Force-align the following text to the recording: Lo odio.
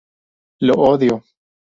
Lo 0.61 0.73
odio. 0.89 1.23